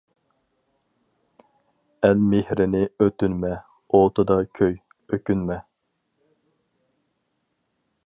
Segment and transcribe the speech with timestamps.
[2.07, 3.53] ئەل مېھرىنى ئۆتۈنمە،
[3.99, 4.77] ئوتىدا كۆي،
[5.19, 5.63] ئۆكۈنمە.